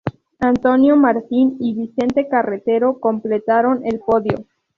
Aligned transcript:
Antonio 0.39 0.95
Martín 0.97 1.57
y 1.59 1.75
Vicente 1.75 2.27
Carretero 2.27 2.99
completaron 2.99 3.85
el 3.85 3.99
podio. 3.99 4.47